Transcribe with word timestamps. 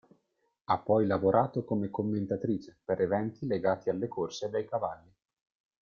Ha 0.63 0.79
poi 0.79 1.05
lavorato 1.05 1.63
come 1.63 1.91
commentatrice 1.91 2.75
per 2.83 3.01
eventi 3.01 3.45
legati 3.45 3.91
alle 3.91 4.07
corse 4.07 4.49
dei 4.49 4.65
cavalli. 4.67 5.13